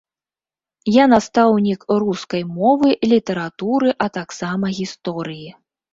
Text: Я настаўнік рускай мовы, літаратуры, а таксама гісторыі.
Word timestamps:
Я 0.93 1.03
настаўнік 1.13 1.85
рускай 2.03 2.43
мовы, 2.57 2.97
літаратуры, 3.11 3.89
а 4.07 4.11
таксама 4.19 4.65
гісторыі. 4.79 5.49